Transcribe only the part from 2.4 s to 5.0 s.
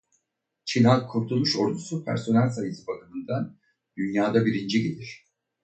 sayısı bakımından dünyada birinci